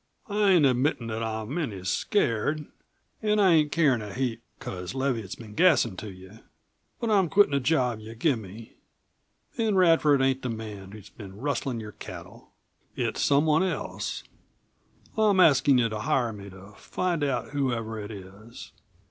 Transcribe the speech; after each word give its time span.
"I 0.27 0.49
ain't 0.53 0.65
admittin' 0.65 1.05
that 1.09 1.21
I'm 1.21 1.55
any 1.59 1.83
scared. 1.83 2.65
An' 3.21 3.39
I 3.39 3.53
ain't 3.53 3.71
carin' 3.71 4.01
a 4.01 4.11
heap 4.15 4.41
because 4.57 4.95
Leviatt's 4.95 5.35
been 5.35 5.53
gassin' 5.53 5.95
to 5.97 6.11
you. 6.11 6.39
But 6.99 7.11
I'm 7.11 7.29
quittin' 7.29 7.51
the 7.51 7.59
job 7.59 7.99
you 7.99 8.15
give 8.15 8.39
me. 8.39 8.77
Ben 9.57 9.75
Radford 9.75 10.19
ain't 10.23 10.41
the 10.41 10.49
man 10.49 10.93
who's 10.93 11.11
been 11.11 11.37
rustlin' 11.37 11.79
your 11.79 11.91
cattle. 11.91 12.49
It's 12.95 13.21
someone 13.21 13.61
else. 13.61 14.23
I'm 15.15 15.39
askin' 15.39 15.77
you 15.77 15.87
to 15.89 15.99
hire 15.99 16.33
me 16.33 16.49
to 16.49 16.71
find 16.77 17.23
out 17.23 17.51
whoever 17.51 17.99
it 17.99 18.09
is. 18.09 18.71